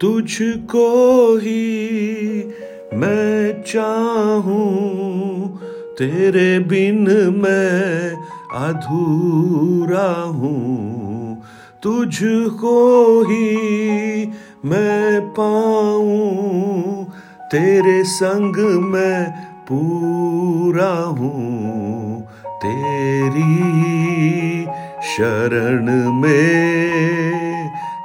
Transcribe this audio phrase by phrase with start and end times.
[0.00, 2.44] तुझको ही
[2.94, 5.58] मैं चाहूँ,
[5.98, 7.04] तेरे बिन
[7.36, 8.12] मैं
[8.60, 11.42] अधूरा हूँ।
[11.82, 12.76] तुझको
[13.22, 14.26] ही
[14.64, 17.04] मैं पाऊँ,
[17.52, 19.30] तेरे संग मैं
[19.68, 22.20] पूरा हूँ।
[22.64, 23.56] तेरी
[25.10, 26.89] शरण में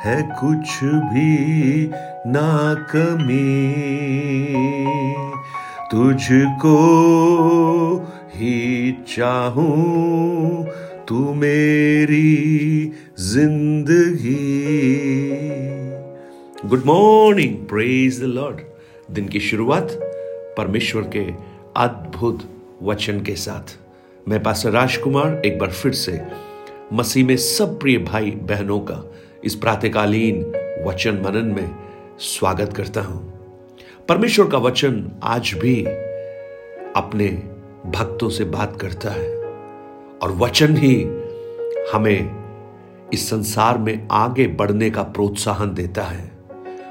[0.05, 1.91] है कुछ भी
[2.27, 3.45] ना कमी।
[5.91, 6.75] तुझको
[8.35, 10.65] ही चाहूँ
[11.07, 14.35] तू मेरी ज़िंदगी।
[16.69, 18.61] Good morning praise the Lord
[19.11, 19.87] दिन की शुरुआत
[20.57, 21.25] परमेश्वर के
[21.77, 22.47] अद्भुत
[22.83, 23.77] वचन के साथ।
[24.29, 26.21] मैं पास राजकुमार एक बार फिर से
[26.93, 29.03] मसीह में सब प्रिय भाई बहनों का
[29.45, 30.53] इस प्रातकालीन
[30.87, 31.75] वचन मनन में
[32.19, 33.33] स्वागत करता हूँ।
[34.09, 35.85] परमेश्वर का वचन आज भी
[36.95, 37.27] अपने
[37.85, 39.35] भक्तों से बात करता है
[40.17, 41.03] और वचन ही
[41.93, 42.45] हमें
[43.13, 46.31] इस संसार में आगे बढ़ने का प्रोत्साहन देता है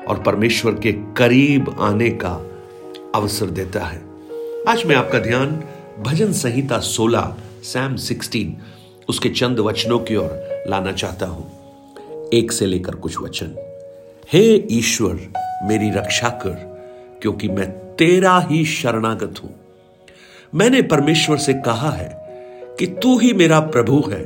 [0.08, 2.46] और परमेश्वर के करीब आने का
[3.14, 4.02] अवसर देता है।
[4.68, 5.62] आज मैं आपका ध्यान
[6.00, 8.46] भजन संहिता 16 सैम 16
[9.08, 11.63] उसके चंद वचनों की ओर लाना चाहता हूँ।
[12.34, 13.56] एक से लेकर कुछ वचन।
[14.32, 15.18] हे ईश्वर,
[15.62, 16.54] मेरी रक्षा कर,
[17.22, 19.54] क्योंकि मैं तेरा ही शरणागत हूँ।
[20.54, 22.08] मैंने परमेश्वर से कहा है
[22.78, 24.24] कि तू ही मेरा प्रभु है।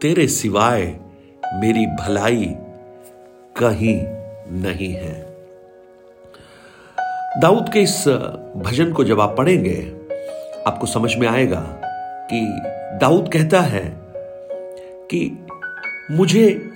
[0.00, 0.96] तेरे सिवाय
[1.54, 2.54] मेरी भलाई
[3.56, 4.00] कहीं
[4.60, 5.36] नहीं है।
[7.40, 8.08] दाऊद के इस
[8.56, 9.92] भजन को जब आप पढ़ेंगे,
[10.66, 11.60] आपको समझ में आएगा
[12.32, 12.40] कि
[13.00, 13.96] दाऊद कहता है
[15.10, 15.46] कि
[16.10, 16.72] मुझे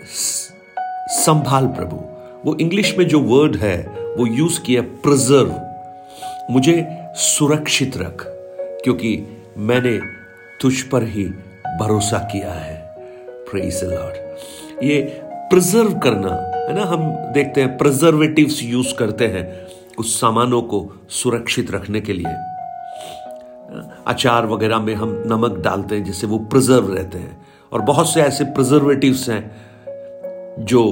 [1.08, 1.96] संभाल प्रभु।
[2.44, 3.76] वो इंग्लिश में जो वर्ड है,
[4.18, 5.54] वो यूज़ किया प्रिजर्व
[6.50, 8.24] मुझे सुरक्षित रख,
[8.84, 9.16] क्योंकि
[9.58, 9.98] मैंने
[10.60, 11.24] तुझ पर ही
[11.80, 12.76] भरोसा किया है।
[13.50, 15.00] प्रेज लॉर्ड ये
[15.50, 19.44] प्रिजर्व करना, है ना, हम देखते हैं प्रिजर्वेटिव्स यूज़ करते हैं
[19.96, 22.34] कुछ सामानों को सुरक्षित रखने के लिए।
[24.06, 28.20] अचार वगैरह में हम नमक डालते हैं, जिससे वो प्रिजर्व रहते हैं। और बहुत से
[28.22, 30.82] ऐसे प्रिजर्वेटिव्स हैं जो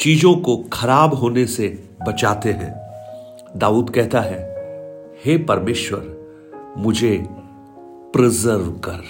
[0.00, 1.68] चीज़ों को खराब होने से
[2.06, 2.72] बचाते हैं।
[3.56, 4.38] दाऊद कहता है,
[5.24, 6.14] हे परमेश्वर,
[6.78, 7.26] मुझे
[8.12, 9.02] प्रिजर्व कर।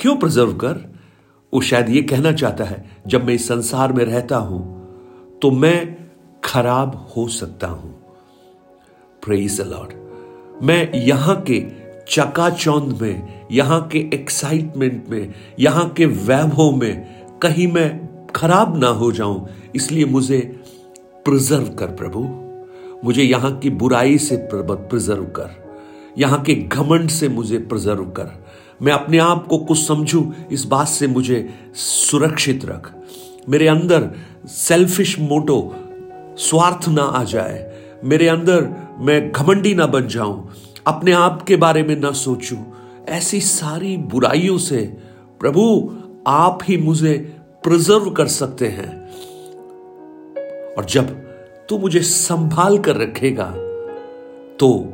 [0.00, 0.80] क्यों प्रिजर्व कर?
[1.52, 4.60] वो शायद ये कहना चाहता है, जब मैं इस संसार में रहता हूँ
[5.42, 5.96] तो मैं
[6.44, 7.90] खराब हो सकता हूँ।
[9.22, 9.92] प्रेज लॉर्ड
[10.62, 11.58] मैं यहाँ के
[12.08, 17.88] चकाचौंध में, यहाँ के एक्साइटमेंट में, यहाँ के वैभव में कहीं मैं
[18.36, 20.40] खराब ना हो जाऊँ, इसलिए मुझे
[21.24, 22.20] प्रिजर्व कर प्रभु।
[23.04, 25.50] मुझे यहाँ की बुराई से प्रिजर्व कर।
[26.18, 28.44] यहाँ के घमंड से मुझे प्रिजर्व कर।
[28.82, 32.92] मैं अपने आप को कुछ समझू, इस बात से मुझे सुरक्षित रख।
[33.48, 34.10] मेरे अंदर
[34.46, 35.74] सेल्फिश मोटो
[36.38, 37.70] स्वार्थ ना आ जाए।
[38.04, 40.50] मेरे अंदर मैं घमंडी ना बन जाऊँ।
[40.86, 42.58] अपने आप के बारे में ना सोचूं।
[43.08, 44.96] ऐसी सारी बुराइयों से
[45.40, 45.94] प्रभु
[46.26, 49.02] आप ही मुझे प्रिजर्व कर सकते हैं।
[50.74, 51.06] और जब
[51.68, 53.54] तू मुझे संभाल कर रखेगा
[54.56, 54.84] तो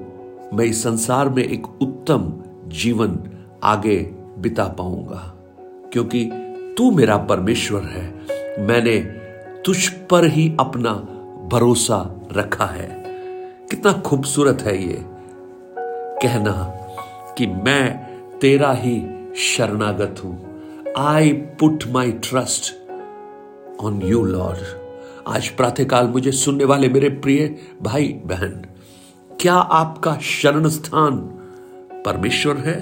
[0.54, 2.32] मैं इस संसार में एक उत्तम
[2.66, 3.19] जीवन
[3.62, 3.97] आगे
[4.38, 5.34] बिता पाऊँगा।
[5.93, 6.31] क्योंकि
[6.78, 8.15] तू मेरा परमेश्वर है।
[8.66, 8.98] मैंने
[9.62, 10.93] तुझ पर ही अपना
[11.53, 13.04] भरोसा रखा है।
[13.71, 15.18] कितना खूबसूरत है ये।
[16.23, 16.53] कहना
[17.39, 19.01] कि मैं तेरा ही
[19.37, 22.73] शरणागत हूँ। I put my trust
[23.81, 24.59] on you Lord
[25.28, 27.47] आज प्रातःकाल मुझे सुनने वाले मेरे प्रिय
[27.83, 28.65] भाई बहन,
[29.41, 31.17] क्या आपका शरण स्थान
[32.07, 32.75] परमेश्वर है?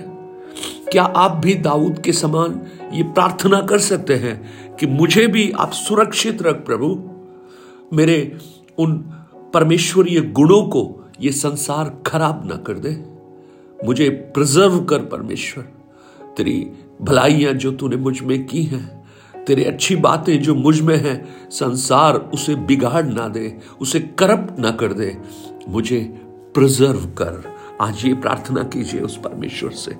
[0.93, 2.61] क्या आप भी दाऊद के समान
[2.93, 6.89] ये प्रार्थना कर सकते हैं कि मुझे भी आप सुरक्षित रख, प्रभु?
[7.93, 8.39] मेरे
[8.79, 8.97] उन
[9.55, 10.84] परमेश्वरीय गुणों को
[11.21, 13.16] ये संसार खराब ना कर दे।
[13.84, 15.65] मुझे प्रिजर्व कर परमेश्वर।
[16.37, 16.71] तेरी
[17.03, 19.07] भलाइयाँ जो तूने मुझमें की हैं,
[19.45, 24.93] तेरी अच्छी बातें जो मुझमें हैं, संसार उसे बिगाड़ ना दे, उसे करप्ट ना कर
[24.93, 25.19] दे।
[25.69, 26.01] मुझे
[26.55, 29.93] प्रिजर्व कर। आज ये प्रार्थना कीजिए उस परमेश्वर से।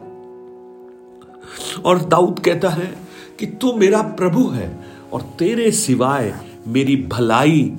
[1.81, 2.96] और दाऊद कहता है
[3.38, 4.81] कि तू मेरा प्रभु है
[5.12, 6.34] और तेरे सिवाय
[6.67, 7.75] मेरी भलाई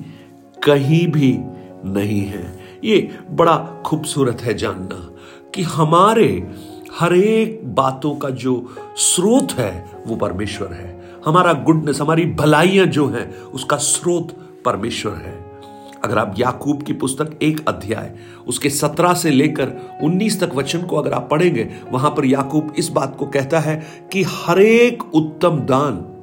[0.64, 1.38] कहीं भी
[1.84, 5.07] नहीं है। ये बड़ा खूबसूरत है जानना।
[5.54, 6.50] कि हमारे
[6.98, 13.08] हर एक बातों का जो स्रोत है, वो परमेश्वर है। हमारा गुडनेस हमारी भलाइयाँ जो
[13.08, 14.28] हैं, उसका स्रोत
[14.64, 15.48] परमेश्वर है।
[16.04, 18.16] अगर आप याकूब की पुस्तक एक अध्याय,
[18.46, 22.88] उसके सत्रह से लेकर उन्नीस तक वचन को अगर आप पढ़ेंगे, वहाँ पर याकूब इस
[22.88, 26.14] बात को कहता है कि हरेक उत्तम दान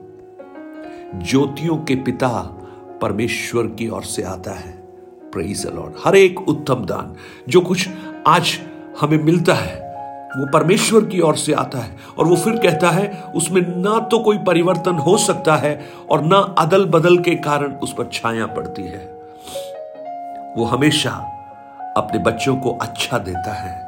[1.32, 2.62] ज्योतियों के पिता
[3.02, 4.72] परमेश्वर की ओर से आता है।
[5.34, 7.16] प्रेज लॉर्ड हर एक उत्तम दान।
[7.50, 7.90] जो कुछ
[8.28, 8.60] आज
[9.02, 9.84] हमें मिलता है।
[10.38, 14.20] वो परमेश्वर की ओर से आता है और वो फिर कहता है, उसमें ना तो
[14.20, 18.84] कोई परिवर्तन हो सकता है और ना अदल बदल के कारण उस पर छाया पड़ती
[18.84, 19.06] है।
[20.58, 21.12] वो हमेशा
[21.98, 23.84] अपने बच्चों को अच्छा देता है।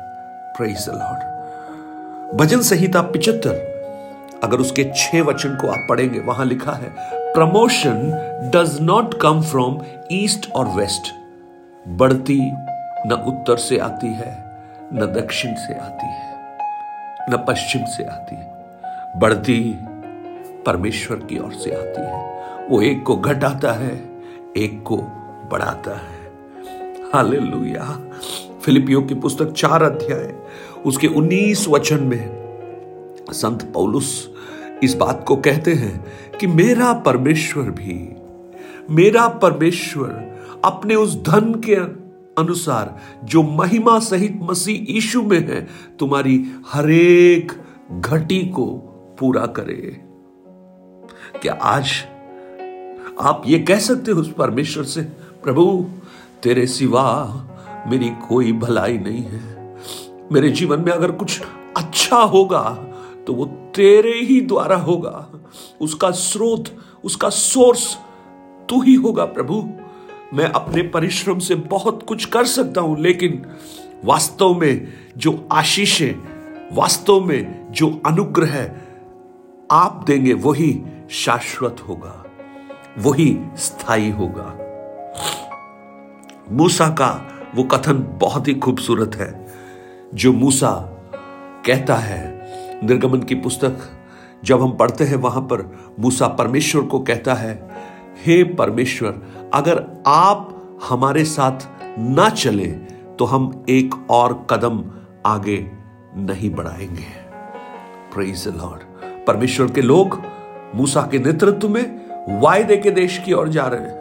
[0.61, 6.89] लॉर्ड भजन संहिता पिचहत्तर, अगर उसके छह वचन को आप पढ़ेंगे, वहाँ लिखा है,
[7.33, 9.79] promotion does not come from
[10.11, 11.13] east और वेस्ट,
[11.85, 12.39] बढ़ती
[13.07, 14.46] न उत्तर से आती है।
[14.93, 16.57] न दक्षिण से आती है,
[17.29, 18.65] न पश्चिम से आती है।
[19.19, 19.75] बढ़ती
[20.65, 24.09] परमेश्वर की ओर से आती है। वो एक को घटाता है,
[24.57, 24.97] एक को
[25.51, 26.31] बढ़ाता है।
[27.13, 27.99] हालेलुया।
[28.61, 30.35] फिलिपियो की पुस्तक चार अध्याय,
[30.85, 32.29] उसके उन्नीस वचन में
[33.31, 34.33] संत पौलुस
[34.83, 36.05] इस बात को कहते हैं
[36.39, 38.15] कि मेरा परमेश्वर भी,
[38.89, 42.06] मेरा परमेश्वर अपने उस धन के
[42.37, 45.67] अनुसार, जो महिमा सहित मसीह यीशु में है,
[45.99, 46.35] तुम्हारी
[46.67, 47.51] हरेक
[47.91, 48.65] घटी को
[49.19, 50.01] पूरा करे।
[51.41, 51.91] क्या आज
[53.21, 55.01] आप ये कह सकते हो उस परमेश्वर से,
[55.43, 55.85] प्रभु,
[56.43, 57.05] तेरे सिवा
[57.87, 59.75] मेरी कोई भलाई नहीं है।
[60.31, 61.41] मेरे जीवन में अगर कुछ
[61.77, 62.63] अच्छा होगा
[63.27, 63.45] तो वो
[63.75, 65.27] तेरे ही द्वारा होगा।
[65.81, 66.65] उसका स्रोत,
[67.03, 67.95] उसका सोर्स
[68.69, 69.61] तू ही होगा, प्रभु।
[70.33, 73.45] मैं अपने परिश्रम से बहुत कुछ कर सकता हूँ, लेकिन
[74.05, 74.87] वास्तव में
[75.17, 76.13] जो आशीषें,
[76.75, 78.55] वास्तव में जो अनुग्रह
[79.71, 80.79] आप देंगे, वही
[81.11, 82.23] शाश्वत होगा,
[82.97, 84.53] वही स्थायी होगा।
[86.51, 87.09] मूसा का
[87.55, 89.47] वो कथन बहुत ही खूबसूरत है,
[90.13, 90.71] जो मूसा
[91.65, 92.25] कहता है
[92.83, 93.77] निर्गमन की पुस्तक।
[94.45, 95.61] जब हम पढ़ते हैं, वहाँ पर
[95.99, 97.53] मूसा परमेश्वर को कहता है,
[98.25, 99.21] हे परमेश्वर
[99.53, 100.53] अगर आप
[100.89, 101.67] हमारे साथ
[101.99, 102.67] ना चले
[103.19, 104.83] तो हम एक और कदम
[105.25, 105.71] आगे
[106.15, 107.27] नहीं बढ़ाएँगे।
[108.51, 108.79] लॉर्ड
[109.25, 110.21] परमेश्वर के लोग
[110.75, 112.05] मूसा के नेतृत्व में
[112.41, 113.97] वायदे के देश की ओर जा रहे हैं।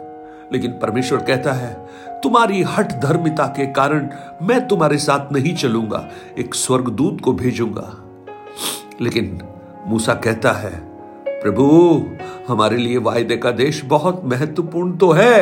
[0.53, 1.87] लेकिन परमेश्वर कहता है,
[2.23, 4.09] तुम्हारी हट धर्मिता के कारण
[4.41, 6.07] मैं तुम्हारे साथ नहीं चलूँगा,
[6.37, 8.03] एक स्वर्गदूत को भेजूँगा।
[9.01, 9.41] लेकिन
[9.87, 10.86] मूसा कहता है
[11.47, 11.65] प्रभु,
[12.47, 15.39] हमारे लिए वायदे का देश बहुत महत्वपूर्ण तो है,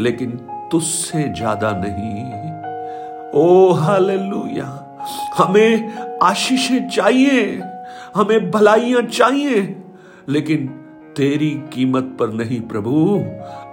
[0.00, 0.30] लेकिन
[0.70, 2.24] तुझसे ज़्यादा नहीं।
[3.34, 4.66] Oh hallelujah.
[5.36, 7.42] हमें आशीषें चाहिए,
[8.14, 9.62] हमें भलाइयाँ चाहिए,
[10.28, 10.66] लेकिन
[11.16, 12.94] तेरी कीमत पर नहीं प्रभु।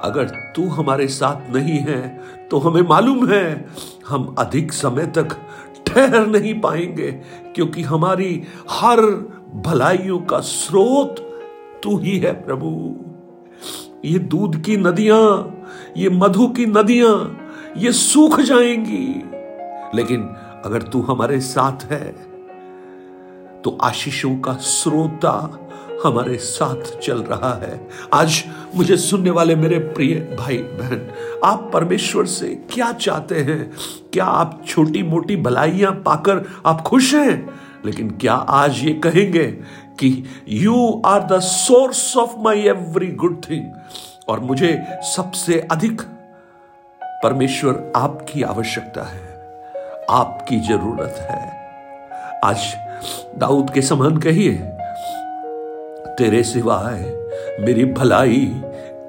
[0.03, 2.01] अगर तू हमारे साथ नहीं है
[2.49, 3.65] तो हमें मालूम है,
[4.07, 5.37] हम अधिक समय तक
[5.87, 7.11] ठहर नहीं पाएँगे,
[7.55, 8.33] क्योंकि हमारी
[8.71, 8.99] हर
[9.55, 11.19] भलाइयों का स्रोत
[11.83, 12.69] तू ही है प्रभु।
[14.05, 15.65] ये दूध की नदियाँ,
[15.97, 17.37] ये मधु की नदियाँ,
[17.77, 19.07] ये सूख जाएँगी।
[19.95, 20.23] लेकिन
[20.65, 22.11] अगर तू हमारे साथ है
[23.61, 25.59] तो आशीषों का स्रोता
[26.03, 28.43] हमारे साथ चल रहा है। आज
[28.75, 31.07] मुझे सुनने वाले मेरे प्रिय भाई बहन,
[31.45, 33.71] आप परमेश्वर से क्या चाहते हैं?
[34.13, 37.49] क्या आप छोटी मोटी भलाइयाँ पाकर आप खुश हैं?
[37.85, 39.45] लेकिन क्या आज ये कहेंगे
[39.99, 40.11] कि
[40.49, 43.71] you are the source of my every good thing
[44.27, 46.01] और मुझे सबसे अधिक
[47.23, 49.21] परमेश्वर आपकी आवश्यकता है,
[50.11, 51.41] आपकी ज़रूरत है।
[52.45, 52.73] आज
[53.37, 54.53] दाऊद के समान कहिए,
[56.17, 57.01] तेरे सिवाय
[57.59, 58.45] मेरी भलाई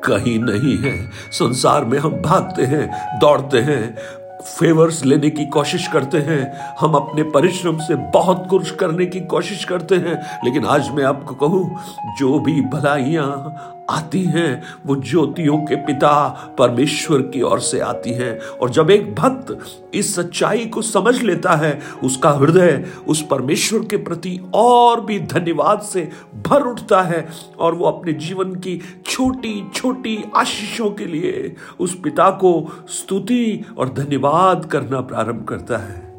[0.04, 0.96] कहीं नहीं है।
[1.32, 3.96] संसार में हम भागते हैं, दौड़ते हैं
[4.44, 9.64] फेवर्स लेने की कोशिश करते हैं। हम अपने परिश्रम से बहुत कुछ करने की कोशिश
[9.64, 11.76] करते हैं। लेकिन आज मैं आपको कहूँ,
[12.18, 13.60] जो भी भलाइयाँ
[13.90, 19.14] आती हैं, वो ज्योतियों के पिता परमेश्वर की ओर से आती हैं। और जब एक
[19.14, 19.58] भक्त
[19.94, 25.80] इस सच्चाई को समझ लेता है, उसका हृदय उस परमेश्वर के प्रति और भी धन्यवाद
[25.80, 26.10] से
[26.46, 32.30] भर उठता है और वो अपने जीवन की छोटी छोटी आशीषों के लिए उस पिता
[32.30, 36.14] को स्तुति और धन्यवाद करना प्रारंभ करता है।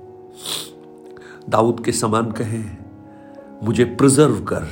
[1.50, 2.78] दाऊद के समान कहें,
[3.64, 4.68] मुझे प्रिजर्व कर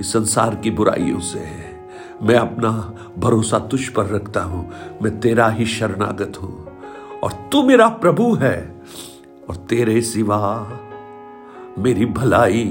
[0.00, 1.67] इस संसार की बुराइयों से। है
[2.22, 2.70] मैं अपना
[3.18, 4.70] भरोसा तुझ पर रखता हूँ।
[5.02, 6.66] मैं तेरा ही शरणागत हूँ।
[7.24, 8.56] और तू मेरा प्रभु है,
[9.50, 10.40] और तेरे सिवा
[11.78, 12.64] मेरी भलाई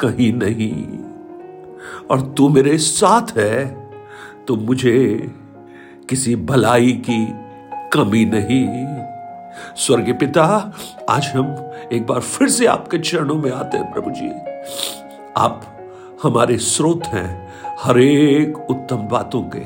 [0.00, 0.98] कहीं नहीं।
[2.10, 3.90] और तू मेरे साथ है
[4.48, 5.30] तो मुझे
[6.08, 7.26] किसी भलाई की
[7.92, 8.66] कमी नहीं।
[9.76, 10.72] स्वर्गीय पिता,
[11.10, 11.54] आज हम
[11.92, 14.30] एक बार फिर से आपके चरणों में आते हैं, प्रभु जी।
[15.36, 15.62] आप
[16.22, 17.49] हमारे स्रोत हैं
[17.82, 19.58] हर एक उत्तम बातों के।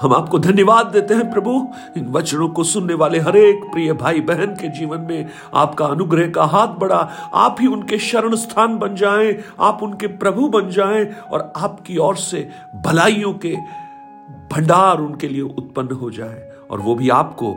[0.00, 4.20] हम आपको धन्यवाद देते हैं, प्रभु। इन वचनों को सुनने वाले हर एक प्रिय भाई
[4.20, 8.94] बहन के जीवन में आपका अनुग्रह का हाथ बढ़ा। आप ही उनके शरण स्थान बन
[8.94, 13.56] जाएँ, आप उनके प्रभु बन जाएँ और आपकी ओर से भलाइयों के
[14.52, 17.52] भंडार उनके लिए उत्पन्न हो जाए और वो भी आपको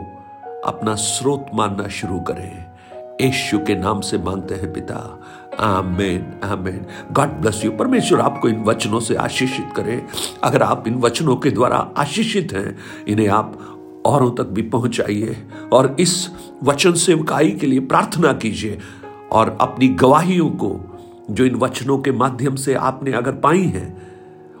[0.64, 2.65] अपना स्रोत मानना शुरू करें।
[3.20, 5.22] यीशु के नाम से मांगते हैं पिता।
[5.60, 6.86] Amen amen.
[7.12, 10.02] God bless you परमेश्वर आपको इन वचनों से आशीषित करे।
[10.44, 13.58] अगर आप इन वचनों के द्वारा आशीषित हैं, इन्हें आप
[14.06, 15.36] औरों तक भी पहुंचाइए
[15.72, 16.30] और इस
[16.62, 18.78] वचन सेवकाई के लिए प्रार्थना कीजिए
[19.32, 20.80] और अपनी गवाहियों को
[21.30, 24.02] जो इन वचनों के माध्यम से आपने अगर पाई हैं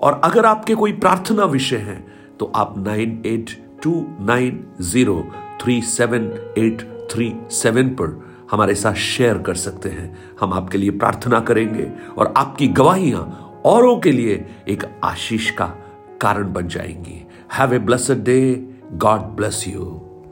[0.00, 3.50] और अगर आपके कोई प्रार्थना विषय हैं तो आप nine eight
[3.82, 5.24] two nine zero
[5.62, 10.90] three seven eight three seven पर हमारे साथ शेयर कर सकते हैं। हम आपके लिए
[10.90, 15.66] प्रार्थना करेंगे और आपकी गवाहियाँ औरों के लिए एक आशीष का
[16.20, 20.01] कारण बन जाएँगी। Have a blessed day God bless you